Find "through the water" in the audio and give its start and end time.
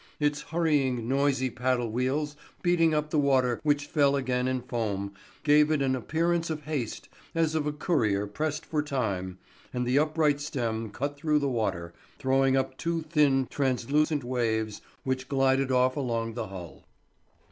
11.15-11.93